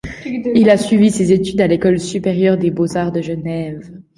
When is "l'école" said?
1.67-1.99